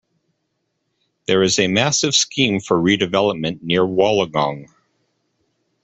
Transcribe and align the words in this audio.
There 1.27 1.43
is 1.43 1.59
a 1.59 1.67
massive 1.67 2.15
scheme 2.15 2.59
for 2.59 2.75
redevelopment 2.81 3.61
near 3.61 3.83
Wollongong. 3.83 4.67